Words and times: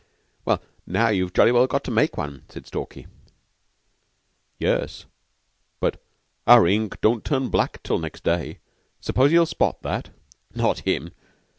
"Now 0.87 1.09
you've 1.09 1.31
jolly 1.31 1.51
well 1.51 1.67
got 1.67 1.83
to 1.83 1.91
make 1.91 2.17
one," 2.17 2.45
said 2.49 2.65
Stalky. 2.65 3.05
"Yes 4.57 5.05
but 5.79 6.01
our 6.47 6.65
ink 6.65 6.99
don't 7.01 7.23
turn 7.23 7.49
black 7.49 7.83
till 7.83 7.99
next 7.99 8.23
day. 8.23 8.57
S'pose 8.99 9.29
he'll 9.29 9.45
spot 9.45 9.83
that?" 9.83 10.09
"Not 10.55 10.79
him. 10.87 11.11